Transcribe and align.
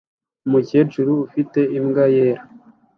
Umukecuru 0.47 1.11
ufite 1.25 1.59
imbwa 1.77 2.03
yera 2.15 2.43